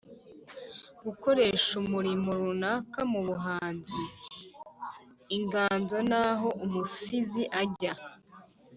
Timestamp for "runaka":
2.41-2.99